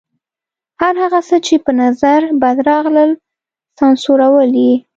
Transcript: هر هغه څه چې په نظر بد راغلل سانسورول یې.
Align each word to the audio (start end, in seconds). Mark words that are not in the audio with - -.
هر 0.81 0.93
هغه 1.03 1.19
څه 1.27 1.37
چې 1.45 1.55
په 1.65 1.71
نظر 1.81 2.21
بد 2.41 2.57
راغلل 2.69 3.11
سانسورول 3.77 4.51
یې. 4.65 4.73